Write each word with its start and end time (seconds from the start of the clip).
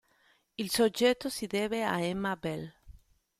Il 0.57 0.71
soggetto 0.71 1.29
si 1.29 1.45
deve 1.45 1.85
a 1.85 2.01
Emma 2.01 2.35
Bell. 2.35 2.73